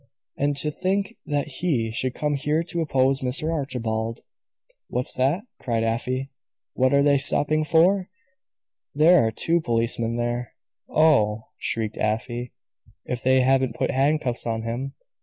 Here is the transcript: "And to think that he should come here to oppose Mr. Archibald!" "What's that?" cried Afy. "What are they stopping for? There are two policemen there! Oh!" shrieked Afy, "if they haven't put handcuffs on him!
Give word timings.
"And 0.35 0.55
to 0.57 0.71
think 0.71 1.17
that 1.27 1.47
he 1.59 1.91
should 1.91 2.15
come 2.15 2.33
here 2.33 2.63
to 2.63 2.81
oppose 2.81 3.21
Mr. 3.21 3.53
Archibald!" 3.53 4.21
"What's 4.87 5.13
that?" 5.13 5.43
cried 5.59 5.83
Afy. 5.83 6.31
"What 6.73 6.91
are 6.91 7.03
they 7.03 7.19
stopping 7.19 7.63
for? 7.63 8.09
There 8.95 9.23
are 9.23 9.29
two 9.29 9.61
policemen 9.61 10.15
there! 10.17 10.55
Oh!" 10.89 11.49
shrieked 11.59 11.99
Afy, 12.01 12.51
"if 13.05 13.21
they 13.21 13.41
haven't 13.41 13.75
put 13.75 13.91
handcuffs 13.91 14.47
on 14.47 14.63
him! 14.63 14.95